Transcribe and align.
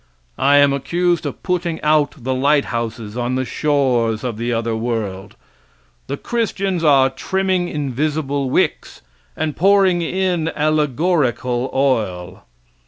I 0.39 0.57
am 0.57 0.73
accused 0.73 1.27
of 1.27 1.43
putting 1.43 1.79
out 1.83 2.23
the 2.23 2.33
light 2.33 2.65
houses 2.73 3.15
on 3.15 3.35
the 3.35 3.45
shores 3.45 4.23
of 4.23 4.37
the 4.37 4.51
other 4.51 4.75
world. 4.75 5.35
The 6.07 6.17
Christians 6.17 6.83
are 6.83 7.11
trimming 7.11 7.69
invisible 7.69 8.49
wicks 8.49 9.03
and 9.37 9.55
pouring 9.55 10.01
in 10.01 10.47
allegorical 10.55 11.69
oil. 11.71 12.41